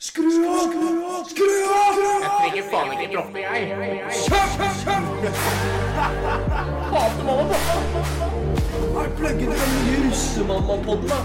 Skru 0.00 0.46
av! 0.46 1.24
Skru 1.26 1.46
av! 1.74 1.96
Jeg 2.22 2.30
trenger 2.38 2.66
faen 2.70 2.92
ikke 2.94 3.06
droppe, 3.14 3.38
jeg. 3.42 3.62
Er 8.98 9.10
pluggen 9.18 9.50
den 9.50 9.72
nye 9.80 9.96
russemamma-podden, 10.04 11.10
da? 11.10 11.18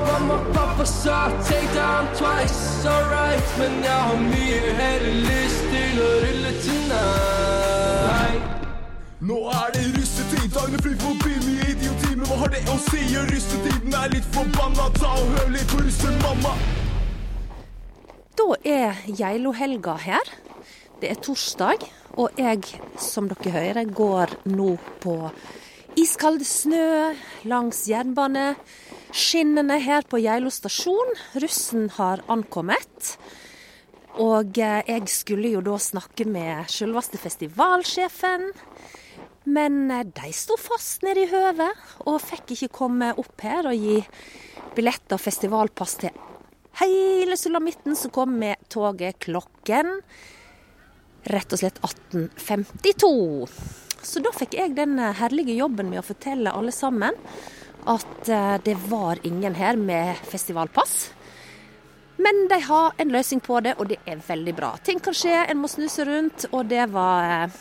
Mamma, 0.00 0.38
pappa 0.56 0.86
sa 0.88 1.28
take 1.44 1.68
down 1.74 2.08
twice, 2.16 2.88
alright 2.88 3.44
Men 3.58 3.84
jeg 3.84 4.00
har 4.08 4.16
mye 4.24 4.58
heller 4.80 5.06
lyst 5.28 5.68
til 5.68 6.00
å 6.00 6.10
rulle 6.24 6.56
tonight 6.64 8.42
Nå 9.20 9.44
er 9.60 9.76
det 9.76 9.84
russetid, 9.98 10.48
dagene 10.56 10.80
flyr 10.80 10.96
forbi 11.04 11.36
mye 11.44 11.68
idioti, 11.76 12.16
men 12.16 12.24
hva 12.32 12.46
har 12.46 12.56
det 12.56 12.64
å 12.64 12.80
si? 12.88 13.04
Russetiden 13.28 13.92
er 13.92 14.08
litt 14.16 14.28
forbanna, 14.32 14.88
ta 14.96 15.18
og 15.20 15.36
hør 15.36 15.52
litt 15.52 15.68
på 15.68 15.84
russemamma. 15.84 16.56
Da 18.38 18.54
er 18.66 19.00
Geilo-helga 19.06 19.96
her. 20.04 20.30
Det 21.00 21.10
er 21.10 21.18
torsdag, 21.22 21.82
og 22.20 22.38
jeg, 22.38 22.62
som 23.00 23.28
dere 23.30 23.52
hører, 23.54 23.90
går 23.90 24.36
nå 24.52 24.74
på 25.02 25.16
iskald 25.98 26.44
snø 26.46 27.10
langs 27.50 27.86
jernbane. 27.90 28.54
Skinnene 29.10 29.80
her 29.82 30.06
på 30.06 30.20
Geilo 30.22 30.52
stasjon. 30.54 31.14
Russen 31.42 31.88
har 31.96 32.22
ankommet. 32.30 33.14
Og 34.20 34.58
eh, 34.58 34.82
jeg 34.86 35.10
skulle 35.10 35.50
jo 35.54 35.62
da 35.64 35.78
snakke 35.80 36.26
med 36.28 36.70
selveste 36.70 37.18
festivalsjefen. 37.18 38.50
Men 39.50 39.82
eh, 39.90 40.06
de 40.06 40.32
sto 40.36 40.58
fast 40.60 41.06
nede 41.06 41.24
i 41.24 41.30
høvet, 41.30 41.86
og 42.06 42.22
fikk 42.22 42.54
ikke 42.54 42.74
komme 42.82 43.14
opp 43.18 43.46
her 43.46 43.70
og 43.70 43.78
gi 43.78 44.00
billetter 44.76 45.18
og 45.18 45.24
festivalpass 45.24 45.98
til 46.04 46.29
hele 46.78 47.36
sulamitten 47.36 47.96
som 47.96 48.10
kom 48.14 48.38
med 48.38 48.56
toget 48.68 49.18
klokken 49.18 50.00
rett 51.28 51.52
og 51.52 51.60
slett 51.60 51.80
1852. 51.84 53.48
Så 54.02 54.22
da 54.24 54.32
fikk 54.32 54.56
jeg 54.56 54.76
den 54.78 54.96
herlige 54.98 55.56
jobben 55.58 55.90
med 55.90 56.00
å 56.00 56.06
fortelle 56.06 56.52
alle 56.56 56.72
sammen 56.72 57.16
at 57.88 58.28
eh, 58.28 58.56
det 58.64 58.76
var 58.88 59.20
ingen 59.26 59.56
her 59.56 59.76
med 59.76 60.16
festivalpass. 60.28 61.12
Men 62.20 62.48
de 62.48 62.58
har 62.60 62.96
en 63.00 63.12
løsning 63.12 63.40
på 63.40 63.60
det, 63.64 63.74
og 63.80 63.88
det 63.88 64.00
er 64.08 64.20
veldig 64.20 64.54
bra. 64.56 64.74
Ting 64.84 65.00
kan 65.00 65.16
skje, 65.16 65.32
en 65.48 65.60
må 65.60 65.70
snu 65.72 65.86
seg 65.88 66.08
rundt, 66.08 66.48
og 66.52 66.68
det 66.68 66.84
var 66.92 67.46
eh, 67.46 67.60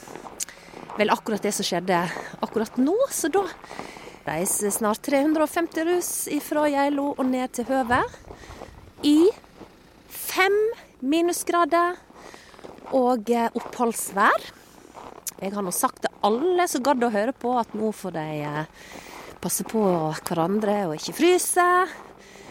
vel 1.00 1.14
akkurat 1.14 1.44
det 1.44 1.54
som 1.56 1.68
skjedde 1.68 2.02
akkurat 2.44 2.80
nå. 2.80 2.96
Så 3.16 3.32
da 3.32 3.46
reiser 4.28 4.74
snart 4.76 5.04
350 5.08 5.88
russ 5.88 6.12
fra 6.44 6.68
Geilo 6.72 7.14
og 7.16 7.24
ned 7.30 7.56
til 7.56 7.70
Høvet 7.72 8.20
i 9.06 9.30
fem 10.10 10.56
minusgrader 11.00 11.98
og 12.96 13.30
eh, 13.32 13.50
oppholdsvær. 13.56 14.50
Jeg 15.40 15.54
har 15.56 15.64
nå 15.64 15.72
sagt 15.72 16.04
til 16.04 16.16
alle 16.26 16.66
som 16.68 16.84
gadd 16.84 17.06
å 17.06 17.14
høre 17.14 17.36
på, 17.38 17.54
at 17.62 17.72
nå 17.78 17.94
får 17.96 18.16
de 18.18 18.28
eh, 18.44 18.88
passe 19.40 19.64
på 19.68 19.84
hverandre 20.28 20.82
og 20.90 20.98
ikke 20.98 21.16
fryse. 21.22 21.68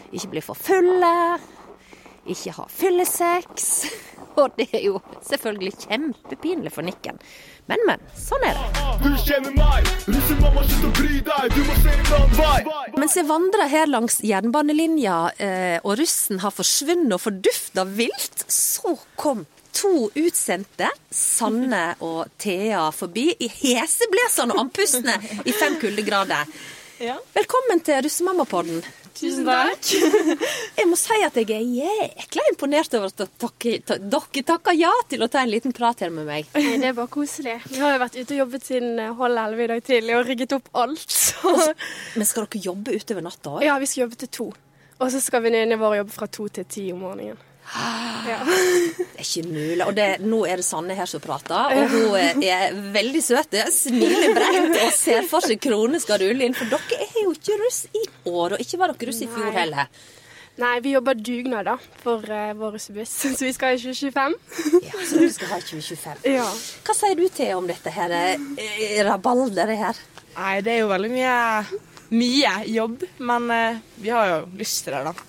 Ikke 0.09 0.31
bli 0.33 0.41
for 0.41 0.57
fulle. 0.57 1.15
Ikke 2.29 2.55
ha 2.57 2.65
fyllesex. 2.71 3.69
Og 4.43 4.55
det 4.57 4.69
er 4.71 4.85
jo 4.85 4.99
selvfølgelig 5.27 5.73
kjempepinlig 5.85 6.71
for 6.73 6.87
Nikken. 6.87 7.19
Men, 7.69 7.83
men. 7.85 8.01
Sånn 8.17 8.43
er 8.47 8.57
det. 8.57 8.85
Du 9.03 9.09
kjenner 9.27 9.53
meg, 9.53 9.89
russemamma, 10.09 10.63
slutt 10.65 10.87
å 10.87 10.93
bry 10.97 11.19
deg, 11.27 11.53
du 11.53 11.59
må 11.67 11.75
se 11.83 11.93
en 11.93 12.09
annen 12.17 12.33
vei. 12.39 12.95
Mens 12.99 13.17
jeg 13.19 13.27
vandrer 13.29 13.69
her 13.71 13.91
langs 13.91 14.17
jernbanelinja, 14.25 15.19
eh, 15.37 15.77
og 15.83 15.99
russen 15.99 16.41
har 16.43 16.55
forsvunnet 16.55 17.13
og 17.19 17.23
fordufta 17.27 17.85
vilt, 17.85 18.45
så 18.49 18.95
kom 19.19 19.45
to 19.75 20.09
utsendte, 20.17 20.89
Sanne 21.13 21.93
og 22.03 22.33
Thea, 22.41 22.89
forbi 22.95 23.29
i 23.37 23.51
heseblesende 23.61 24.57
og 24.57 24.65
andpustne 24.65 25.19
i 25.45 25.53
fem 25.55 25.77
kuldegrader. 25.81 26.49
Ja. 26.99 27.15
Velkommen 27.37 27.79
til 27.85 28.01
Russemammapodden. 28.03 28.81
Tusen 29.19 29.47
takk. 29.47 29.89
Jeg 30.79 30.87
må 30.87 30.95
si 30.99 31.17
at 31.25 31.35
jeg 31.35 31.51
er 31.51 31.65
jækla 31.65 32.45
imponert 32.53 32.93
over 32.95 33.11
at 33.11 33.19
dere 33.19 34.43
takker 34.47 34.77
ja 34.77 34.91
til 35.11 35.25
å 35.25 35.27
ta 35.31 35.41
en 35.43 35.51
liten 35.51 35.75
prat 35.75 36.05
her 36.05 36.13
med 36.13 36.29
meg. 36.29 36.47
Nei, 36.55 36.77
det 36.79 36.91
er 36.91 36.95
bare 36.95 37.11
koselig. 37.11 37.57
Vi 37.67 37.81
har 37.83 37.97
jo 37.97 38.01
vært 38.05 38.15
ute 38.19 38.37
og 38.37 38.41
jobbet 38.45 38.69
siden 38.69 39.03
eh, 39.03 39.11
halv 39.19 39.41
elleve 39.43 39.65
i 39.65 39.69
dag 39.73 39.83
tidlig 39.89 40.15
og 40.15 40.25
rigget 40.29 40.55
opp 40.55 40.71
alt. 40.85 41.19
Så. 41.29 41.51
Men 42.15 42.29
skal 42.29 42.47
dere 42.47 42.63
jobbe 42.69 42.95
utover 42.95 43.27
natta 43.27 43.57
òg? 43.57 43.67
Ja, 43.67 43.75
vi 43.81 43.91
skal 43.91 44.05
jobbe 44.05 44.23
til 44.23 44.33
to. 44.39 44.49
Og 44.99 45.11
så 45.11 45.21
skal 45.23 45.43
venninnene 45.45 45.79
våre 45.79 46.01
jobbe 46.01 46.15
fra 46.15 46.27
to 46.31 46.47
til 46.53 46.67
ti 46.67 46.89
om 46.95 47.03
morgenen. 47.03 47.45
Ja. 48.25 48.39
Det 48.97 49.05
er 49.05 49.23
ikke 49.23 49.43
mulig. 49.45 49.83
Og 49.85 49.93
det, 49.97 50.07
nå 50.25 50.39
er 50.49 50.59
det 50.59 50.65
Sanne 50.65 50.95
her 50.97 51.09
som 51.09 51.21
prater, 51.21 51.75
og 51.77 51.93
hun 51.93 52.43
er 52.43 52.73
veldig 52.95 53.21
søt. 53.23 53.53
Smiler 53.73 54.33
bredt 54.35 54.79
og 54.79 54.95
ser 54.97 55.27
for 55.29 55.45
seg 55.45 55.61
kroner 55.61 56.01
skal 56.01 56.21
rulle 56.23 56.47
inn. 56.47 56.57
For 56.57 56.71
dere 56.71 57.05
er 57.05 57.21
jo 57.21 57.35
ikke 57.35 57.59
russ 57.61 57.83
i 57.93 58.03
år, 58.29 58.55
og 58.55 58.63
ikke 58.63 58.79
var 58.81 58.93
dere 58.93 59.09
russ 59.09 59.21
i 59.25 59.29
fjor 59.29 59.51
heller. 59.55 59.91
Nei, 60.59 60.73
vi 60.83 60.91
jobber 60.91 61.15
dugnad 61.15 61.69
da, 61.69 61.75
for 62.01 62.25
uh, 62.27 62.49
vår 62.59 62.73
russebuss, 62.75 63.13
så 63.23 63.45
vi 63.45 63.53
skal 63.55 63.77
i 63.77 63.79
2025. 63.79 64.35
Ja, 64.83 65.03
så 65.07 65.21
du 65.21 65.29
skal 65.31 65.53
ha 65.53 65.59
2025. 65.63 66.25
Ja. 66.39 66.47
Hva 66.83 66.95
sier 66.97 67.15
du 67.15 67.23
til 67.31 67.53
om 67.55 67.69
dette 67.69 67.93
her 67.95 68.15
eh, 68.17 68.99
rabalderet 69.07 69.79
her? 69.79 70.01
Nei, 70.35 70.57
det 70.65 70.75
er 70.75 70.81
jo 70.81 70.91
veldig 70.91 71.13
mye, 71.13 71.37
mye 72.11 72.53
jobb, 72.73 73.07
men 73.31 73.49
uh, 73.55 73.79
vi 74.03 74.11
har 74.11 74.33
jo 74.33 74.41
lyst 74.59 74.83
til 74.83 74.97
det, 74.97 75.05
da. 75.07 75.28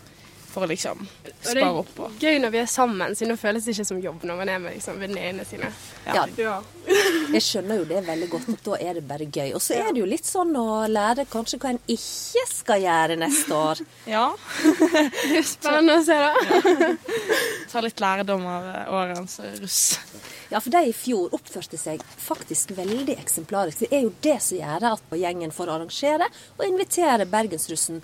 For 0.50 0.66
å 0.66 0.68
liksom 0.70 0.98
Og 1.04 1.28
det 1.30 1.34
spare 1.44 1.68
opp 1.78 1.98
er 2.02 2.14
gøy 2.24 2.40
når 2.42 2.50
vi 2.54 2.58
er 2.58 2.70
sammen, 2.70 3.14
siden 3.14 3.34
det 3.36 3.40
føles 3.40 3.68
ikke 3.70 3.84
som 3.86 4.00
jobb 4.02 4.24
når 4.26 4.38
man 4.40 4.50
er 4.50 4.62
med 4.64 4.74
liksom, 4.74 4.98
venninnene 4.98 5.44
sine. 5.46 5.70
Ja, 6.08 6.24
Ja. 6.40 6.56
jeg 7.36 7.42
skjønner 7.44 7.78
jo 7.78 7.84
det 7.86 8.00
veldig 8.08 8.28
godt, 8.32 8.48
at 8.54 8.64
da 8.66 8.78
er 8.82 8.98
det 8.98 9.04
bare 9.06 9.28
gøy. 9.30 9.52
Og 9.54 9.62
så 9.62 9.76
er 9.78 9.92
det 9.94 10.02
jo 10.02 10.08
litt 10.10 10.26
sånn 10.26 10.50
å 10.58 10.64
lære 10.90 11.26
kanskje 11.30 11.60
hva 11.62 11.70
en 11.74 11.78
ikke 11.94 12.44
skal 12.50 12.82
gjøre 12.82 13.18
neste 13.20 13.54
år. 13.54 13.84
Ja. 14.10 14.26
Det 15.30 15.38
er 15.38 15.46
spennende 15.46 16.00
å 16.00 16.04
se, 16.04 16.16
da. 16.18 16.90
Ta 17.70 17.82
litt 17.84 18.00
lærdom 18.02 18.42
av 18.50 18.66
årens 18.96 19.36
russ. 19.60 19.80
Ja, 20.50 20.58
for 20.58 20.72
de 20.74 20.80
i 20.90 20.94
fjor 20.96 21.30
oppførte 21.36 21.78
seg 21.78 22.02
faktisk 22.18 22.72
veldig 22.74 23.14
eksemplarisk. 23.20 23.84
Det 23.84 23.92
er 23.94 24.02
jo 24.08 24.12
det 24.24 24.38
som 24.42 24.58
gjør 24.58 24.88
at 24.90 25.14
gjengen 25.20 25.54
får 25.54 25.70
arrangere 25.76 26.26
og 26.56 26.66
invitere 26.66 27.28
bergensrussen 27.30 28.02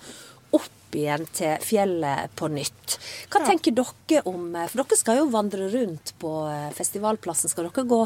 opp 0.55 0.95
igjen 0.95 1.25
til 1.35 1.59
fjellet 1.63 2.31
på 2.39 2.47
nytt. 2.51 2.95
Hva 3.31 3.41
tenker 3.45 3.75
dere 3.75 4.21
om 4.29 4.55
eh, 4.55 4.67
For 4.71 4.81
dere 4.81 4.99
skal 4.99 5.19
jo 5.19 5.27
vandre 5.33 5.67
rundt 5.73 6.13
på 6.21 6.31
eh, 6.47 6.69
festivalplassen. 6.75 7.51
Skal 7.51 7.67
dere 7.67 7.85
gå 7.87 7.99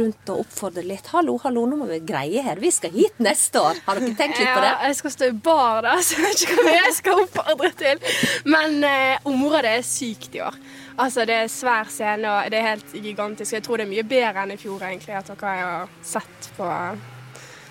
rundt 0.00 0.32
og 0.34 0.42
oppfordre 0.42 0.84
litt? 0.86 1.12
Hallo, 1.14 1.36
hallo, 1.44 1.66
nå 1.70 1.78
må 1.80 1.88
vi 1.90 2.00
greie 2.06 2.42
her. 2.42 2.60
Vi 2.62 2.72
skal 2.74 2.94
hit 2.96 3.22
neste 3.22 3.62
år. 3.62 3.80
Har 3.86 4.00
dere 4.00 4.16
tenkt 4.18 4.40
litt 4.42 4.50
på 4.50 4.64
det? 4.64 4.72
Ja, 4.72 4.90
jeg 4.90 5.00
skal 5.00 5.14
stå 5.16 5.30
i 5.30 5.36
bar 5.48 5.86
da, 5.86 5.96
så 6.04 6.18
jeg 6.18 6.26
vet 6.26 6.46
ikke 6.46 6.66
hva 6.66 6.76
jeg 6.76 6.96
skal 6.98 7.24
oppfordre 7.24 7.72
til. 7.84 8.06
Men 8.50 8.78
eh, 8.90 9.28
området 9.30 9.76
er 9.78 9.86
sykt 9.86 10.36
i 10.36 10.44
år. 10.46 10.58
Altså, 10.96 11.26
det 11.28 11.42
er 11.42 11.52
svær 11.52 11.90
scene, 11.92 12.30
og 12.30 12.50
det 12.52 12.60
er 12.60 12.72
helt 12.72 12.94
gigantisk. 12.96 13.52
Jeg 13.52 13.66
tror 13.66 13.78
det 13.78 13.86
er 13.86 13.92
mye 13.92 14.08
bedre 14.08 14.46
enn 14.46 14.56
i 14.56 14.60
fjor, 14.60 14.80
egentlig, 14.88 15.18
at 15.18 15.28
dere 15.28 15.58
har 15.60 15.92
sett 16.04 16.50
på 16.56 16.70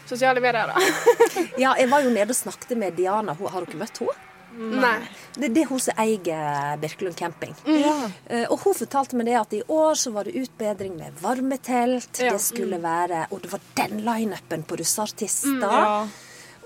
sosiale 0.09 0.41
medier, 0.43 0.71
da. 0.71 0.75
Ja, 1.63 1.73
jeg 1.79 1.89
var 1.91 2.03
jo 2.05 2.09
nede 2.13 2.31
og 2.33 2.37
snakket 2.37 2.77
med 2.77 2.95
Diana. 2.97 3.33
Har 3.35 3.65
dere 3.65 3.79
møtt 3.79 3.99
henne? 4.03 4.21
Nei. 4.55 4.93
Det, 5.35 5.49
det 5.51 5.65
er 5.65 5.67
hun 5.67 5.81
som 5.83 5.97
eier 5.99 6.77
Birkelund 6.79 7.17
camping. 7.19 7.51
Eh, 7.67 8.45
Og 8.47 8.61
hun 8.63 8.75
fortalte 8.77 9.17
meg 9.19 9.27
det 9.27 9.33
at 9.35 9.55
i 9.57 9.59
år 9.67 9.97
så 9.99 10.13
var 10.15 10.23
det 10.29 10.37
utbedring 10.39 10.93
med 10.95 11.17
varmetelt. 11.19 12.21
Ja. 12.23 12.31
Det 12.31 12.39
skulle 12.43 12.79
være 12.79 13.25
Og 13.35 13.41
det 13.43 13.51
var 13.51 13.65
den 13.81 13.99
lineupen 14.05 14.63
på 14.63 14.77
russeartister. 14.79 15.59
Ja. 15.59 16.05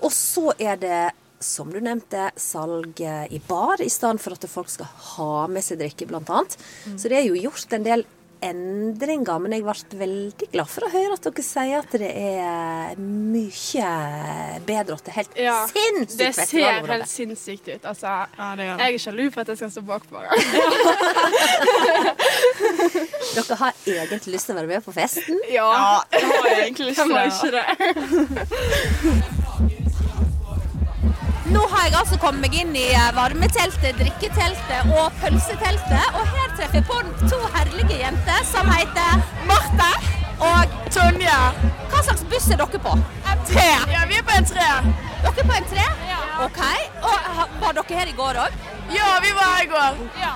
Og 0.06 0.14
så 0.14 0.52
er 0.62 0.78
det, 0.80 1.00
som 1.42 1.72
du 1.72 1.80
nevnte, 1.82 2.28
salg 2.38 3.00
eh, 3.02 3.26
i 3.34 3.40
bar 3.48 3.82
i 3.82 3.90
stedet 3.90 4.22
for 4.22 4.38
at 4.38 4.46
folk 4.48 4.70
skal 4.70 4.86
ha 5.16 5.32
med 5.50 5.66
seg 5.66 5.82
drikke, 5.82 6.06
blant 6.08 6.30
annet. 6.30 6.54
Så 6.94 7.10
det 7.10 7.18
er 7.18 7.26
jo 7.26 7.42
gjort 7.42 7.74
en 7.74 7.84
del 7.90 8.06
endringer, 8.42 9.38
men 9.42 9.52
jeg 9.52 9.62
ble 9.66 9.74
veldig 10.00 10.46
glad 10.52 10.68
for 10.72 10.82
å 10.86 10.90
høre 10.92 11.12
at 11.16 11.22
dere 11.26 11.42
sier 11.44 11.78
at 11.82 11.92
det 12.00 12.10
er 12.10 12.94
mye 13.00 13.90
bedre 14.68 14.92
og 14.94 14.98
at 15.00 15.04
det 15.06 15.12
er 15.12 15.18
helt 15.20 15.34
Ja, 15.40 15.56
sinnssykt 15.70 16.18
det 16.20 16.30
ser 16.48 16.86
helt 16.90 17.08
sinnssykt 17.10 17.66
ut. 17.74 17.84
Altså, 17.90 18.06
Ja, 18.38 18.48
det 18.56 18.64
gjør 18.68 18.76
det. 18.76 18.84
jeg 18.86 18.94
er 18.94 18.98
sjalu 19.06 19.24
for 19.34 19.40
at 19.44 19.48
jeg 19.48 19.56
skal 19.60 19.70
stå 19.76 19.82
bakpå. 19.90 20.16
Dere 23.34 23.54
har 23.60 23.72
egentlig 23.86 24.32
lyst 24.34 24.46
til 24.50 24.54
å 24.54 24.58
være 24.60 24.70
med 24.74 24.80
på 24.84 24.92
festen? 24.96 25.36
Ja, 25.52 25.68
Ja, 25.70 26.02
det 26.12 26.22
har 26.26 26.48
jeg 26.48 26.58
egentlig 26.66 26.86
lyst 26.90 26.98
til. 27.00 27.06
hvem 27.06 27.16
har 27.16 27.24
ikke 27.30 27.50
det? 27.56 27.64
Nå 31.50 31.60
har 31.70 31.88
jeg 31.88 31.96
altså 31.98 32.16
kommet 32.22 32.44
meg 32.44 32.54
inn 32.60 32.76
i 32.78 32.84
eh, 32.94 33.08
varmeteltet, 33.16 33.96
drikketeltet 33.98 34.92
og 34.94 35.16
pølseteltet. 35.18 36.12
Og 36.14 36.28
her 36.34 36.52
treffer 36.54 36.78
jeg 36.78 36.86
på 36.86 36.98
to 37.24 37.40
herlige 37.56 37.96
jenter 37.98 38.44
som 38.46 38.70
heter 38.70 39.24
Marte 39.48 39.88
og 40.46 40.76
Tonje. 40.94 41.40
Hva 41.90 42.04
slags 42.06 42.22
buss 42.30 42.46
er 42.54 42.60
dere 42.62 42.82
på? 42.84 42.94
En 43.32 43.42
tre. 43.50 43.66
Ja, 43.90 44.04
vi 44.06 44.20
er 44.20 44.28
på 44.30 44.36
en 44.38 44.46
tre. 44.46 44.68
Dere 45.24 45.34
er 45.34 45.50
på 45.50 45.58
en 45.58 45.68
tre? 45.74 45.88
OK. 46.46 46.62
Og 47.10 47.42
var 47.64 47.76
dere 47.80 47.98
her 47.98 48.14
i 48.14 48.16
går 48.22 48.40
òg? 48.46 48.62
Ja, 48.94 49.10
vi 49.26 49.34
var 49.40 49.52
her 49.56 49.66
i 49.66 49.70
går. 49.74 50.00
Ja. 50.22 50.32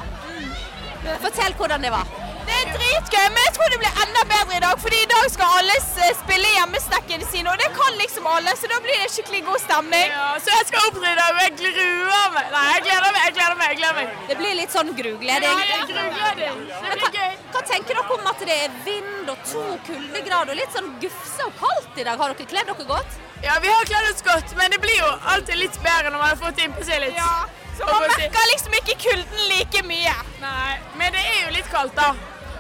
Fortell 1.22 1.54
hvordan 1.60 1.86
det 1.86 1.94
var. 1.94 2.23
Det 2.48 2.56
er 2.60 2.70
dritgøy, 2.74 3.26
men 3.34 3.40
jeg 3.46 3.52
tror 3.56 3.72
det 3.72 3.78
blir 3.82 4.00
enda 4.04 4.22
bedre 4.32 4.56
i 4.58 4.62
dag. 4.64 4.80
Fordi 4.84 5.00
i 5.02 5.08
dag 5.10 5.26
skal 5.34 5.58
alle 5.58 5.76
spille 6.20 6.50
hjemmesnekkene 6.56 7.28
sine, 7.30 7.52
og 7.52 7.60
det 7.62 7.70
kan 7.78 7.98
liksom 8.00 8.28
alle, 8.34 8.54
så 8.60 8.70
da 8.72 8.80
blir 8.84 9.00
det 9.02 9.10
skikkelig 9.14 9.42
god 9.48 9.62
stemning. 9.64 10.06
Ja, 10.12 10.26
så 10.44 10.52
jeg 10.58 10.68
skal 10.70 10.88
opptre 10.90 11.12
i 11.12 11.18
dag, 11.20 11.30
og 11.36 11.42
jeg 11.44 11.54
gruer 11.60 12.28
meg. 12.36 12.50
Nei, 12.54 12.64
jeg 12.72 12.84
gleder 12.88 13.10
meg, 13.16 13.20
jeg 13.24 13.36
gleder 13.38 13.58
meg. 13.60 13.72
jeg 13.72 13.80
gleder 13.80 13.98
meg. 14.00 14.16
Det 14.30 14.38
blir 14.42 14.56
litt 14.60 14.76
sånn 14.76 14.92
grugleding. 15.00 15.48
Ja, 15.48 15.68
jeg 15.72 15.88
grugleding. 15.92 16.62
Det 16.70 16.94
blir 16.98 17.04
hva, 17.04 17.12
gøy. 17.18 17.38
hva 17.54 17.64
tenker 17.72 18.00
dere 18.00 18.18
om 18.18 18.30
at 18.34 18.46
det 18.50 18.58
er 18.66 18.78
vind 18.88 19.32
og 19.34 19.48
to 19.52 19.64
kuldegrader 19.88 20.54
og 20.54 20.60
litt 20.60 20.76
sånn 20.76 20.92
gufse 21.02 21.48
og 21.48 21.58
kaldt 21.62 22.00
i 22.00 22.06
dag? 22.06 22.20
Har 22.20 22.34
dere 22.34 22.50
kledd 22.54 22.70
dere 22.72 22.88
godt? 22.88 23.20
Ja, 23.44 23.58
vi 23.60 23.68
har 23.68 23.88
kledd 23.88 24.12
oss 24.12 24.24
godt, 24.24 24.54
men 24.58 24.72
det 24.72 24.80
blir 24.84 24.96
jo 24.96 25.10
alltid 25.32 25.60
litt 25.60 25.76
bedre 25.84 26.12
når 26.12 26.20
man 26.20 26.30
har 26.32 26.40
fått 26.40 26.62
innpå 26.64 26.84
seg 26.86 27.02
litt. 27.04 27.18
Ja, 27.18 27.44
så 27.76 27.88
man 27.88 28.06
merker 28.08 28.52
liksom 28.52 28.76
ikke 28.78 28.96
kulden 29.02 29.42
like 29.50 29.82
mye. 29.88 30.14
Nei, 30.40 30.78
men 31.00 31.12
det 31.12 31.24
er 31.24 31.42
jo 31.42 31.58
litt 31.58 31.68
kaldt, 31.72 31.96
da. 31.98 32.14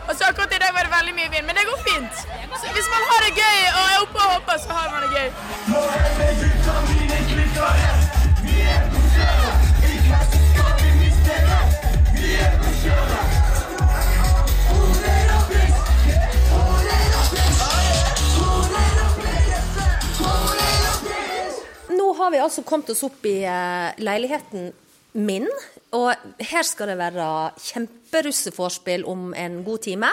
Og 0.08 0.16
så 0.16 0.24
akkurat 0.24 0.52
i 0.56 0.58
dag 0.62 0.72
var 0.76 0.82
det 0.86 0.92
veldig 0.98 1.14
mye 1.18 1.30
vind, 1.34 1.44
men 1.48 1.54
det 1.58 1.64
går 1.70 1.78
fint. 1.88 2.14
Så 2.60 2.66
hvis 2.76 2.88
man 2.94 3.02
har 3.10 3.20
det 3.24 3.32
gøy 3.42 3.58
og 3.78 3.84
er 3.92 3.96
oppe 4.04 4.18
og 4.24 4.28
hopper, 4.34 4.56
så 4.64 4.70
har 4.78 4.88
man 4.92 5.00
det 5.04 5.10
gøy. 5.16 5.28
Nå 21.98 22.06
har 22.12 22.30
vi 22.30 22.38
altså 22.38 22.62
kommet 22.62 22.90
oss 22.90 23.02
opp 23.08 23.26
i 23.26 23.38
eh, 23.48 23.88
leiligheten 23.98 24.72
min, 25.14 25.46
og 25.94 26.12
her 26.42 26.66
skal 26.66 26.90
det 26.90 26.98
være 26.98 27.26
kjemperusseforspill 27.70 29.06
om 29.10 29.32
en 29.38 29.60
god 29.66 29.84
time. 29.86 30.10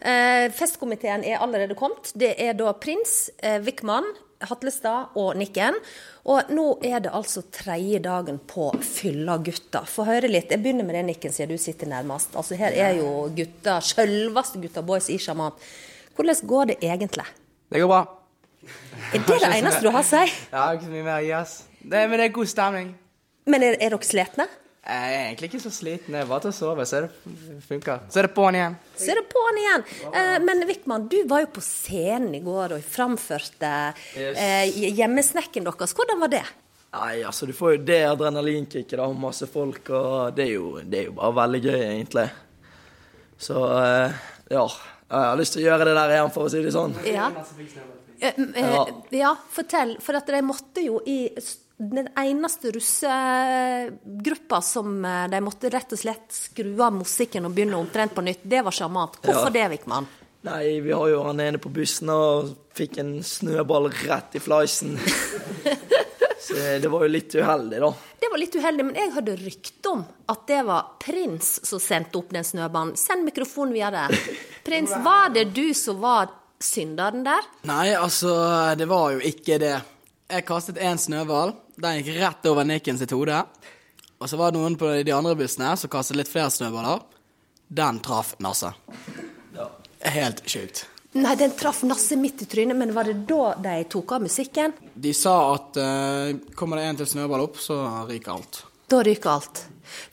Eh, 0.00 0.46
festkomiteen 0.54 1.24
er 1.26 1.42
allerede 1.42 1.76
kommet. 1.78 2.12
Det 2.14 2.34
er 2.40 2.54
da 2.56 2.72
Prins, 2.72 3.30
eh, 3.42 3.58
Wickman, 3.60 4.06
Hatlestad 4.40 5.16
og 5.20 5.34
Nikken. 5.36 5.76
Og 6.24 6.48
nå 6.54 6.78
er 6.84 7.02
det 7.04 7.12
altså 7.12 7.42
tredje 7.52 8.00
dagen 8.00 8.38
på 8.38 8.70
fylla 8.84 9.36
gutta. 9.44 9.82
Få 9.84 10.06
høre 10.08 10.30
litt. 10.30 10.50
Jeg 10.50 10.62
begynner 10.62 10.86
med 10.86 10.94
det, 10.94 11.04
Nikken, 11.10 11.32
siden 11.32 11.56
du 11.56 11.58
sitter 11.58 11.90
nærmest. 11.90 12.36
Altså 12.36 12.56
Her 12.56 12.72
er 12.72 12.96
jo 13.00 13.28
gutta, 13.36 13.80
sjølveste 13.80 14.62
gutta 14.62 14.82
boys 14.82 15.10
i 15.10 15.18
Sjaman. 15.18 15.52
Hvordan 16.16 16.46
går 16.46 16.64
det 16.72 16.78
egentlig? 16.82 17.26
Det 17.70 17.80
går 17.80 17.88
bra. 17.88 18.04
Er 19.12 19.18
det 19.18 19.40
det 19.40 19.52
eneste 19.56 19.82
du 19.82 19.90
har 19.90 20.04
å 20.04 20.06
si? 20.06 20.24
Ja, 20.52 20.70
ikke 20.72 20.86
så 20.86 20.92
mye 20.92 21.04
mer 21.04 21.18
å 21.18 21.24
gi, 21.24 21.32
ass. 21.32 21.62
Men 21.82 22.12
det 22.12 22.26
er 22.26 22.34
god 22.36 22.50
stemning. 22.50 22.90
Men 23.48 23.64
er, 23.64 23.78
er 23.80 23.94
dere 23.94 24.06
slitne? 24.06 24.46
Jeg 24.80 25.12
er 25.12 25.26
egentlig 25.26 25.50
ikke 25.50 25.60
så 25.60 25.70
sliten. 25.74 26.14
Jeg 26.16 26.26
bare 26.28 26.42
til 26.46 26.50
å 26.50 26.56
sove, 26.56 26.84
så 26.88 27.02
det 27.04 27.10
funker. 27.66 28.06
Så 28.10 28.22
er 28.22 28.26
det 28.26 28.32
på'n 28.32 28.56
igjen. 28.56 28.76
Så 28.96 29.10
er 29.12 29.20
det 29.20 29.26
på'n 29.28 29.60
igjen. 29.60 29.84
Eh, 30.08 30.36
men 30.40 30.64
Wickman, 30.70 31.04
du 31.12 31.18
var 31.28 31.44
jo 31.44 31.50
på 31.58 31.62
scenen 31.64 32.32
i 32.38 32.40
går 32.44 32.74
og 32.78 32.86
framførte 32.88 33.72
eh, 34.16 34.80
hjemmesnekken 34.96 35.68
deres. 35.68 35.92
Hvordan 35.96 36.24
var 36.24 36.32
det? 36.32 36.42
Nei, 36.96 37.20
altså 37.28 37.46
du 37.46 37.52
får 37.54 37.76
jo 37.76 37.82
det 37.92 38.00
adrenalinkicket 38.08 38.96
da, 38.98 39.04
og 39.06 39.20
masse 39.20 39.46
folk, 39.52 39.92
og 39.94 40.32
det 40.34 40.48
er, 40.48 40.54
jo, 40.56 40.72
det 40.82 41.04
er 41.04 41.10
jo 41.10 41.16
bare 41.20 41.36
veldig 41.44 41.60
gøy, 41.68 41.80
egentlig. 41.84 42.26
Så 43.40 43.60
eh, 43.76 44.24
ja. 44.56 44.64
Jeg 45.10 45.26
har 45.26 45.38
lyst 45.38 45.56
til 45.56 45.64
å 45.64 45.68
gjøre 45.68 45.86
det 45.90 45.94
der 45.98 46.16
igjen, 46.16 46.32
for 46.34 46.46
å 46.46 46.50
si 46.52 46.60
det 46.64 46.72
sånn. 46.74 46.92
Ja. 47.06 47.28
Eh, 48.20 48.90
ja, 49.16 49.34
fortell. 49.50 49.96
For 50.02 50.18
at 50.18 50.28
de 50.30 50.40
måtte 50.46 50.84
jo 50.84 51.00
i 51.04 51.24
den 51.80 52.08
eneste 52.20 52.70
russegruppa 52.76 54.60
som 54.62 55.04
eh, 55.04 55.26
de 55.32 55.40
måtte 55.40 55.70
rett 55.72 55.92
og 55.96 56.00
slett 56.00 56.28
skru 56.34 56.74
av 56.84 56.92
musikken 56.98 57.48
og 57.48 57.54
begynne 57.56 57.78
omtrent 57.80 58.12
på 58.16 58.24
nytt, 58.26 58.42
det 58.44 58.60
var 58.66 58.74
sjarmant. 58.76 59.16
Hvorfor 59.24 59.48
Ja. 59.48 59.54
det, 59.56 59.68
Vikman? 59.78 60.06
Nei, 60.42 60.80
vi 60.80 60.92
har 60.92 61.08
jo 61.08 61.22
han 61.26 61.40
ene 61.40 61.58
på 61.60 61.68
bussen 61.72 62.08
og 62.12 62.54
fikk 62.76 62.98
en 63.02 63.18
snøball 63.24 63.90
rett 64.06 64.36
i 64.36 64.40
fleisen. 64.40 64.94
Så 66.40 66.54
det 66.80 66.88
var 66.88 67.02
jo 67.04 67.10
litt 67.12 67.34
uheldig, 67.36 67.80
da. 67.82 67.90
Det 68.20 68.28
var 68.32 68.40
litt 68.40 68.56
uheldig, 68.56 68.84
men 68.88 68.96
jeg 68.96 69.12
hørte 69.12 69.34
rykte 69.36 69.90
om 69.92 70.04
at 70.32 70.46
det 70.48 70.62
var 70.66 70.86
Prins 71.02 71.50
som 71.68 71.80
sendte 71.82 72.16
opp 72.18 72.32
den 72.32 72.44
snøballen. 72.48 72.94
Send 72.96 73.26
mikrofonen 73.28 73.76
videre. 73.76 74.06
Prins, 74.64 74.90
var 75.04 75.28
det 75.36 75.50
du 75.56 75.74
som 75.76 76.00
var 76.00 76.32
synderen 76.60 77.22
der? 77.28 77.44
Nei, 77.68 77.90
altså, 77.96 78.32
det 78.80 78.88
var 78.88 79.12
jo 79.18 79.20
ikke 79.20 79.60
det. 79.60 79.74
Jeg 80.30 80.46
kastet 80.48 80.80
én 80.80 80.96
snøball. 81.00 81.52
Den 81.80 81.96
gikk 82.00 82.16
rett 82.20 82.46
over 82.50 82.66
Nikken 82.68 82.98
sitt 83.00 83.12
hode. 83.16 83.40
Og 84.20 84.28
så 84.28 84.36
var 84.36 84.52
det 84.52 84.60
noen 84.60 84.76
på 84.76 84.90
de 85.04 85.12
andre 85.16 85.32
bussene 85.38 85.72
som 85.80 85.90
kastet 85.92 86.18
litt 86.20 86.28
flere 86.28 86.52
snøballer. 86.52 87.00
Den 87.68 88.00
traff 88.04 88.34
Nasse. 88.44 88.74
Helt 90.00 90.42
sjukt. 90.48 90.84
Nei, 91.16 91.32
den 91.40 91.54
traff 91.56 91.80
Nasse 91.88 92.18
midt 92.20 92.44
i 92.44 92.48
trynet, 92.50 92.76
men 92.76 92.92
var 92.94 93.08
det 93.08 93.22
da 93.28 93.54
de 93.58 93.78
tok 93.90 94.12
av 94.16 94.26
musikken? 94.28 94.76
De 94.94 95.14
sa 95.16 95.34
at 95.54 95.80
uh, 95.80 96.36
kommer 96.54 96.78
det 96.78 96.84
en 96.86 97.00
til 97.00 97.08
snøball 97.14 97.46
opp, 97.48 97.56
så 97.62 97.80
ryker 98.10 98.36
alt. 98.36 98.60
Da 98.90 99.00
ryker 99.06 99.32
alt. 99.32 99.64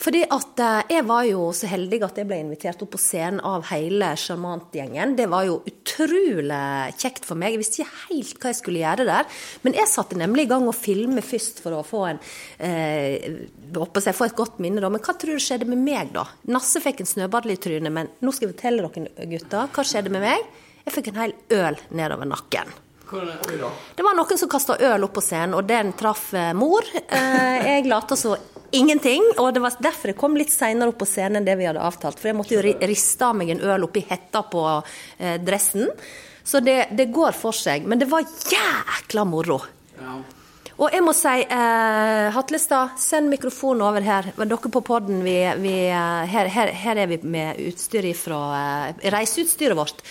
Fordi 0.01 0.24
at 0.25 0.63
eh, 0.63 0.95
jeg 0.97 1.07
var 1.09 1.25
jo 1.27 1.47
så 1.56 1.69
heldig 1.71 2.01
at 2.07 2.21
jeg 2.21 2.29
ble 2.29 2.39
invitert 2.44 2.81
opp 2.83 2.94
på 2.95 3.01
scenen 3.01 3.41
av 3.45 3.68
hele 3.71 4.13
Sjarmantgjengen. 4.19 5.15
Det 5.18 5.27
var 5.31 5.47
jo 5.47 5.59
utrolig 5.68 6.62
kjekt 6.97 7.27
for 7.27 7.39
meg. 7.39 7.56
Jeg 7.56 7.63
visste 7.63 7.83
ikke 7.83 8.03
helt 8.07 8.41
hva 8.41 8.53
jeg 8.53 8.59
skulle 8.62 8.83
gjøre 8.83 9.07
der. 9.07 9.39
Men 9.65 9.77
jeg 9.77 9.91
satte 9.91 10.19
nemlig 10.19 10.47
i 10.47 10.51
gang 10.51 10.68
å 10.68 10.75
filme 10.75 11.24
først 11.25 11.62
for 11.63 11.77
å 11.77 11.85
få 11.88 12.03
en 12.13 12.21
eh, 12.57 13.45
jeg 14.07 14.15
få 14.15 14.27
et 14.29 14.38
godt 14.38 14.62
minne, 14.63 14.81
da. 14.83 14.89
Men 14.91 15.03
hva 15.03 15.15
tror 15.19 15.38
du 15.38 15.44
skjedde 15.44 15.68
med 15.69 15.81
meg, 15.83 16.13
da? 16.15 16.23
Nasse 16.53 16.81
fikk 16.83 17.03
en 17.03 17.09
snøball 17.09 17.51
i 17.51 17.59
trynet, 17.59 17.94
men 17.94 18.12
nå 18.23 18.33
skal 18.33 18.47
jeg 18.47 18.56
fortelle 18.56 18.88
dere, 18.88 19.30
gutter, 19.33 19.71
hva 19.75 19.85
skjedde 19.88 20.13
med 20.13 20.23
meg? 20.23 20.51
Jeg 20.88 20.95
fikk 20.95 21.09
en 21.12 21.23
hel 21.25 21.33
øl 21.57 21.80
nedover 22.00 22.30
nakken. 22.30 22.71
Det 23.95 24.03
var 24.03 24.15
noen 24.18 24.39
som 24.39 24.50
kasta 24.51 24.75
øl 24.83 25.06
opp 25.07 25.13
på 25.15 25.23
scenen, 25.23 25.56
og 25.56 25.68
den 25.68 25.94
traff 26.00 26.30
eh, 26.35 26.53
mor. 26.56 26.88
Eh, 26.94 27.68
jeg 27.68 27.88
lata 27.88 28.18
som 28.19 28.35
ingenting, 28.71 29.23
og 29.37 29.53
det 29.55 29.63
var 29.63 29.75
derfor 29.83 30.11
jeg 30.11 30.19
kom 30.19 30.37
litt 30.39 30.53
seinere 30.53 30.93
opp 30.93 30.99
på 31.01 31.09
scenen 31.09 31.41
enn 31.41 31.47
det 31.47 31.57
vi 31.59 31.67
hadde 31.69 31.83
avtalt. 31.83 32.19
For 32.19 32.31
jeg 32.31 32.37
måtte 32.39 32.57
jo 32.57 32.63
riste 32.63 33.27
av 33.27 33.37
meg 33.37 33.53
en 33.53 33.63
øl 33.63 33.87
oppi 33.87 34.05
hetta 34.09 34.43
på 34.47 34.63
eh, 34.75 35.37
dressen. 35.43 35.91
Så 36.47 36.61
det, 36.63 36.79
det 36.95 37.09
går 37.15 37.35
for 37.35 37.55
seg. 37.55 37.87
Men 37.87 37.99
det 37.99 38.07
var 38.11 38.23
jækla 38.23 39.27
moro. 39.27 39.59
Og 40.77 40.93
jeg 40.93 41.01
må 41.01 41.13
si, 41.17 41.41
eh, 41.41 42.27
Hatlestad, 42.35 42.99
send 43.01 43.31
mikrofonen 43.33 43.81
over 43.81 44.03
her. 44.05 44.29
Dere 44.37 44.69
på 44.69 44.81
podden, 44.85 45.23
vi, 45.25 45.39
vi, 45.57 45.73
eh, 45.89 46.25
her, 46.29 46.49
her, 46.53 46.67
her 46.69 47.01
er 47.01 47.07
vi 47.09 47.17
med 47.23 47.57
utstyr 47.65 48.05
fra 48.13 48.41
eh, 48.91 49.09
reiseutstyret 49.09 49.77
vårt. 49.77 50.03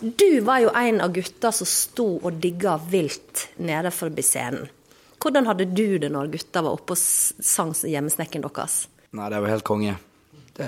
Du 0.00 0.40
var 0.40 0.62
jo 0.64 0.72
en 0.72 1.02
av 1.04 1.12
gutta 1.12 1.52
som 1.52 1.68
sto 1.68 2.08
og 2.22 2.40
digga 2.40 2.78
vilt 2.88 3.50
nede 3.60 3.92
forbi 3.92 4.24
scenen. 4.24 4.72
Hvordan 5.24 5.46
hadde 5.48 5.64
du 5.72 5.98
det 6.02 6.10
når 6.12 6.28
gutta 6.34 6.60
var 6.66 6.76
oppe 6.76 6.92
og 6.92 7.00
sang 7.00 7.72
hjemmesnekken 7.72 8.44
deres? 8.44 8.82
Nei, 9.16 9.30
det 9.32 9.40
var 9.40 9.54
helt 9.54 9.64
konge. 9.64 9.94
Det, 10.54 10.66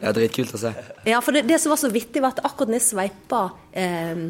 det 0.00 0.06
er 0.08 0.14
dritkult 0.16 0.54
å 0.56 0.60
se. 0.62 0.72
Ja, 1.06 1.20
for 1.22 1.36
det, 1.36 1.44
det 1.50 1.60
som 1.60 1.74
var 1.74 1.78
så 1.82 1.90
vittig, 1.92 2.22
var 2.24 2.32
at 2.32 2.40
akkurat 2.48 2.72
når 2.72 2.80
jeg 2.80 2.86
sveipa 2.88 3.42
eh, 3.76 4.24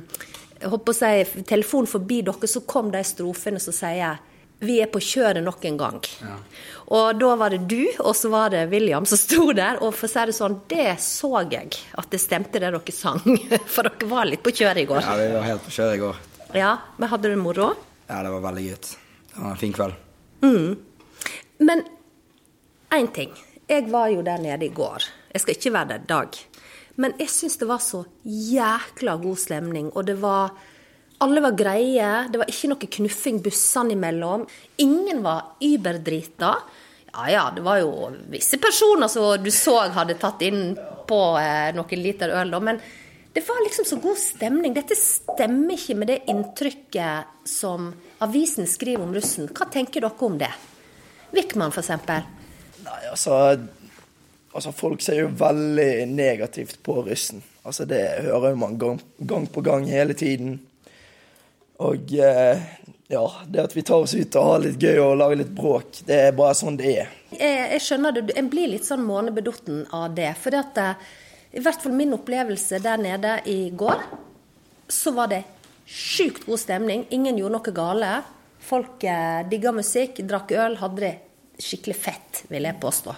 telefonen 1.46 1.88
forbi 1.88 2.24
dere, 2.26 2.50
så 2.50 2.64
kom 2.66 2.90
de 2.92 3.04
strofene 3.06 3.62
som 3.62 3.76
sier 3.76 4.18
vi 4.58 4.80
er 4.82 4.88
på 4.90 4.98
kjøret 4.98 5.44
nok 5.46 5.64
en 5.70 5.76
gang. 5.78 5.98
Og 6.90 7.18
da 7.20 7.34
var 7.38 7.54
det 7.54 7.60
du, 7.70 7.84
og 8.02 8.10
så 8.18 8.30
var 8.32 8.50
det 8.50 8.64
William 8.72 9.06
som 9.06 9.20
sto 9.20 9.52
der. 9.54 9.78
Og 9.86 9.92
for 9.94 10.08
å 10.08 10.10
si 10.10 10.24
det 10.26 10.34
sånn, 10.34 10.56
det 10.66 10.96
så 11.04 11.30
jeg 11.46 11.78
at 11.94 12.10
det 12.10 12.18
stemte 12.18 12.58
det 12.58 12.72
dere 12.74 12.94
sang. 12.94 13.22
For 13.74 13.86
dere 13.86 14.10
var 14.10 14.26
litt 14.26 14.42
på 14.42 14.50
kjøret 14.50 14.82
i 14.82 14.88
går. 14.90 15.04
Ja, 15.06 15.14
Vi 15.20 15.28
var 15.36 15.46
helt 15.46 15.62
på 15.62 15.74
kjøret 15.76 15.94
i 15.94 16.02
går. 16.02 16.18
Ja, 16.58 16.72
Men 16.98 17.12
hadde 17.12 17.30
du 17.30 17.38
moro? 17.38 17.70
Ja, 18.08 18.22
det 18.24 18.32
var 18.32 18.40
veldig 18.48 18.64
gøy. 18.64 18.76
Det 19.28 19.42
var 19.42 19.50
en 19.52 19.60
fin 19.60 19.74
kveld. 19.76 19.96
Mm. 20.42 20.76
Men 21.68 21.84
én 22.96 23.10
ting. 23.12 23.34
Jeg 23.68 23.90
var 23.92 24.08
jo 24.08 24.22
der 24.24 24.40
nede 24.40 24.64
i 24.64 24.72
går. 24.72 25.04
Jeg 25.34 25.44
skal 25.44 25.56
ikke 25.58 25.72
være 25.74 25.90
der 25.92 26.04
i 26.04 26.08
dag. 26.08 26.38
Men 26.98 27.14
jeg 27.20 27.30
syns 27.30 27.58
det 27.60 27.68
var 27.68 27.82
så 27.84 28.02
jækla 28.24 29.18
god 29.22 29.38
stemning, 29.38 29.92
og 29.94 30.08
det 30.08 30.18
var 30.22 30.56
Alle 31.20 31.40
var 31.42 31.56
greie. 31.58 32.08
Det 32.30 32.38
var 32.38 32.46
ikke 32.46 32.68
noe 32.70 32.88
knuffing 32.94 33.40
bussene 33.42 33.96
imellom. 33.96 34.44
Ingen 34.78 35.24
var 35.24 35.56
überdrita. 35.58 36.52
Ja 37.10 37.24
ja, 37.26 37.40
det 37.50 37.64
var 37.66 37.80
jo 37.80 38.12
visse 38.30 38.60
personer 38.62 39.10
som 39.10 39.42
du 39.42 39.50
så 39.50 39.80
hadde 39.96 40.14
tatt 40.14 40.44
inn 40.46 40.76
på 41.10 41.18
eh, 41.40 41.74
noen 41.74 42.04
liter 42.04 42.30
øl, 42.38 42.54
da. 42.54 42.60
Men 42.62 42.78
det 43.38 43.48
var 43.48 43.64
liksom 43.64 43.84
så 43.84 43.96
god 43.96 44.18
stemning. 44.18 44.72
Dette 44.74 44.96
stemmer 44.98 45.76
ikke 45.78 45.94
med 45.94 46.08
det 46.10 46.16
inntrykket 46.26 47.46
som 47.46 47.92
avisen 48.18 48.66
skriver 48.66 49.04
om 49.04 49.12
russen. 49.14 49.46
Hva 49.54 49.68
tenker 49.70 50.02
dere 50.02 50.26
om 50.26 50.40
det? 50.40 50.48
Wickman, 51.30 51.70
eksempel. 51.70 52.26
Nei, 52.82 53.02
altså 53.12 53.36
Altså, 54.48 54.72
folk 54.72 55.02
ser 55.04 55.20
jo 55.20 55.28
veldig 55.38 56.08
negativt 56.10 56.80
på 56.82 56.96
russen. 57.06 57.44
Altså, 57.62 57.84
det 57.86 58.00
hører 58.24 58.56
man 58.58 58.74
gang, 58.80 58.98
gang 59.20 59.46
på 59.46 59.62
gang 59.62 59.86
hele 59.86 60.16
tiden. 60.18 60.56
Og 61.84 62.10
eh, 62.16 62.64
ja, 63.12 63.22
det 63.46 63.62
at 63.68 63.76
vi 63.76 63.84
tar 63.86 64.02
oss 64.02 64.16
ut 64.18 64.40
og 64.40 64.48
har 64.48 64.64
litt 64.64 64.82
gøy 64.82 64.98
og 65.04 65.14
lager 65.20 65.42
litt 65.44 65.54
bråk, 65.54 66.00
det 66.08 66.18
er 66.24 66.34
bare 66.34 66.56
sånn 66.58 66.80
det 66.80 66.90
er. 67.04 67.14
Jeg, 67.36 67.54
jeg 67.76 67.84
skjønner 67.86 68.18
det. 68.18 68.24
En 68.40 68.50
blir 68.50 68.72
litt 68.72 68.88
sånn 68.88 69.06
månebedotten 69.06 69.84
av 69.94 70.16
det. 70.18 70.32
For 70.42 70.56
det 70.56 70.64
at, 70.64 70.82
eh, 70.82 71.14
i 71.52 71.62
hvert 71.64 71.80
fall 71.82 71.94
min 71.96 72.12
opplevelse 72.16 72.80
der 72.84 73.00
nede 73.00 73.38
i 73.48 73.70
går, 73.70 74.02
så 74.88 75.12
var 75.16 75.30
det 75.32 75.44
sjukt 75.88 76.44
god 76.46 76.60
stemning. 76.60 77.06
Ingen 77.14 77.38
gjorde 77.40 77.56
noe 77.56 77.74
gale. 77.74 78.10
Folk 78.68 79.04
eh, 79.08 79.40
digga 79.48 79.72
musikk, 79.72 80.20
drakk 80.28 80.52
øl, 80.52 80.76
hadde 80.82 81.04
det 81.04 81.14
skikkelig 81.58 81.96
fett, 81.96 82.42
vil 82.52 82.68
jeg 82.68 82.80
påstå. 82.82 83.14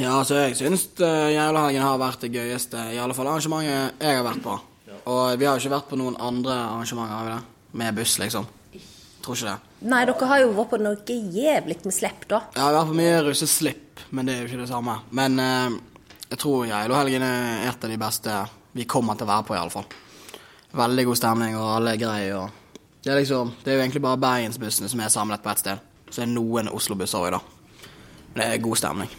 Ja, 0.00 0.16
altså 0.18 0.38
jeg 0.40 0.56
syns 0.58 0.88
uh, 0.98 1.28
Jævlahelgen 1.30 1.84
har 1.84 1.98
vært 2.00 2.24
det 2.24 2.32
gøyeste, 2.34 2.80
i 2.94 2.98
alle 2.98 3.14
fall 3.14 3.28
arrangementet 3.30 4.02
jeg 4.02 4.18
har 4.18 4.24
vært 4.26 4.42
på. 4.42 4.56
Og 5.06 5.38
vi 5.38 5.46
har 5.46 5.54
jo 5.54 5.62
ikke 5.62 5.76
vært 5.76 5.90
på 5.90 5.98
noen 6.00 6.16
andre 6.18 6.54
arrangementer, 6.54 7.14
har 7.14 7.26
vi 7.26 7.34
det? 7.34 7.42
Med 7.76 7.98
buss, 7.98 8.16
liksom. 8.18 8.46
Tror 9.22 9.36
ikke 9.38 9.52
det. 9.52 9.74
Nei, 9.90 10.00
dere 10.08 10.30
har 10.30 10.40
jo 10.42 10.54
vært 10.56 10.72
på 10.72 10.80
noe 10.82 11.18
jævlig 11.36 11.76
med 11.84 11.94
slipp, 11.94 12.26
da. 12.30 12.40
Jeg 12.54 12.64
har 12.64 12.74
vært 12.78 12.90
på 12.90 12.98
mye 12.98 13.20
russeslipp, 13.28 14.02
men 14.10 14.26
det 14.26 14.34
er 14.34 14.42
jo 14.42 14.50
ikke 14.50 14.62
det 14.64 14.70
samme. 14.70 14.96
Men 15.18 15.38
eh, 15.42 15.78
jeg 16.30 16.40
tror 16.42 16.66
Geilo-helgen 16.66 17.22
er 17.22 17.68
et 17.68 17.84
av 17.84 17.92
de 17.92 17.98
beste 18.00 18.38
vi 18.76 18.86
kommer 18.88 19.16
til 19.16 19.28
å 19.28 19.30
være 19.30 19.46
på, 19.46 19.54
i 19.54 19.60
alle 19.60 19.72
fall. 19.72 19.86
Veldig 20.76 21.04
god 21.08 21.18
stemning, 21.20 21.54
og 21.56 21.68
alle 21.76 21.94
er 21.94 22.00
greie. 22.00 22.40
Det, 23.00 23.12
er 23.12 23.20
liksom, 23.20 23.52
det 23.62 23.72
er 23.72 23.78
jo 23.78 23.84
egentlig 23.84 24.02
bare 24.04 24.20
Bergensbussene 24.20 24.90
som 24.90 25.00
er 25.00 25.12
samlet 25.14 25.44
på 25.44 25.52
ett 25.52 25.62
sted. 25.62 25.84
Så 26.10 26.24
er 26.24 26.32
noen 26.32 26.68
Oslo-busser 26.68 27.22
òg, 27.22 27.38
da. 27.38 27.86
Men 28.34 28.42
det 28.42 28.48
er 28.50 28.64
god 28.66 28.80
stemning. 28.82 29.14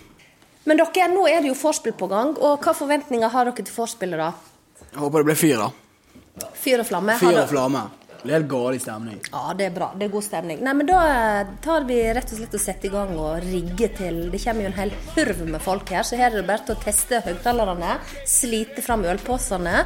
Men 0.68 0.82
dere, 0.82 1.08
nå 1.14 1.24
er 1.32 1.40
det 1.42 1.54
jo 1.54 1.58
vorspiel 1.58 1.96
på 1.98 2.10
gang, 2.12 2.36
og 2.44 2.60
hva 2.62 2.76
forventninger 2.76 3.32
har 3.32 3.48
dere 3.48 3.64
til 3.64 3.78
vorspielet, 3.78 4.20
da? 4.20 4.84
Jeg 4.92 5.00
håper 5.00 5.24
det 5.24 5.30
blir 5.30 5.40
fyr, 5.40 5.64
da. 5.64 6.50
Fyr 6.60 6.84
og 6.84 6.90
flamme? 6.92 7.16
Fyr 7.22 7.40
og 7.40 7.50
flamme. 7.50 7.86
Det 8.24 8.32
er 8.32 8.36
helt 8.40 8.48
galt 8.52 8.82
stemning. 8.84 9.20
Ja, 9.32 9.54
det 9.58 9.66
er 9.70 9.74
bra. 9.76 9.88
Det 9.98 10.08
er 10.08 10.12
god 10.14 10.26
stemning. 10.26 10.62
Nei, 10.66 10.74
men 10.80 10.88
da 10.90 11.00
eh, 11.08 11.52
tar 11.64 11.86
vi 11.88 12.00
rett 12.18 12.32
og 12.34 12.40
slett 12.42 12.56
og 12.58 12.64
setter 12.64 12.90
i 12.90 12.94
gang 12.94 13.14
og 13.18 13.44
rigger 13.46 13.94
til. 13.98 14.18
Det 14.34 14.42
kommer 14.44 14.66
jo 14.68 14.72
en 14.72 14.78
hel 14.80 14.94
hurv 15.16 15.44
med 15.54 15.62
folk 15.64 15.94
her, 15.94 16.04
så 16.08 16.20
her 16.20 16.32
er 16.32 16.42
det 16.42 16.48
bare 16.50 16.66
til 16.68 16.76
å 16.76 16.82
teste 16.84 17.22
høyttalerne, 17.28 17.98
slite 18.28 18.84
fram 18.86 19.06
ølposene 19.08 19.84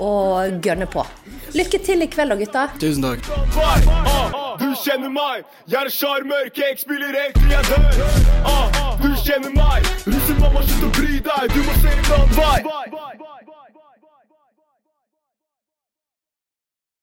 og 0.00 0.60
gønne 0.64 0.86
på. 0.88 1.04
Lykke 1.58 1.82
til 1.84 2.06
i 2.06 2.08
kveld 2.08 2.32
da, 2.32 2.38
gutta. 2.40 2.66
Tusen 2.80 3.04
takk. 3.04 3.28
Ah, 3.60 4.56
Du 4.60 4.68
kjenner 4.78 5.10
meg, 5.12 5.42
jeg 5.68 5.80
er 5.80 5.90
sjarmør, 5.92 6.48
jeg 6.56 6.78
spiller 6.80 7.16
helt 7.18 7.36
til 7.40 7.50
jeg 7.52 7.64
dør. 7.68 8.02
Ah, 8.46 8.96
Du 9.02 9.08
kjenner 9.24 9.52
meg, 9.56 9.88
russemamma, 10.06 10.62
slutt 10.68 10.86
å 10.86 10.92
bry 10.96 11.18
deg, 11.28 11.56
du 11.56 11.60
må 11.66 11.74
se 11.82 11.92
en 11.98 12.12
annen 12.16 12.36
vei. 12.38 13.01